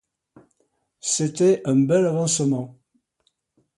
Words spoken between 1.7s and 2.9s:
bel avancement.